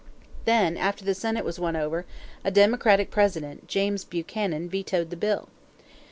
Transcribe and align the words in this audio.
Then, 0.45 0.77
after 0.77 1.05
the 1.05 1.13
Senate 1.13 1.45
was 1.45 1.59
won 1.59 1.75
over, 1.75 2.07
a 2.43 2.49
Democratic 2.49 3.11
President, 3.11 3.67
James 3.67 4.03
Buchanan, 4.03 4.67
vetoed 4.67 5.11
the 5.11 5.15
bill. 5.15 5.47